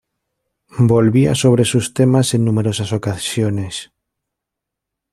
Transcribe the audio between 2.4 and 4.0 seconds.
numerosas ocasiones.